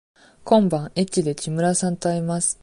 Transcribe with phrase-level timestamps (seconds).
[0.43, 2.59] 今晩駅で木村さんと会います。